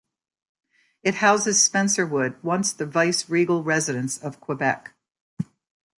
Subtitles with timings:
[1.03, 4.95] It houses Spencerwood, once the Vice regal residence of Quebec.